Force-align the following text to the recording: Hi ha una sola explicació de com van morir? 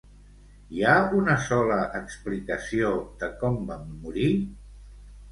Hi 0.75 0.79
ha 0.83 0.93
una 1.17 1.33
sola 1.47 1.75
explicació 1.99 2.89
de 3.25 3.29
com 3.43 3.59
van 3.67 3.85
morir? 4.07 4.31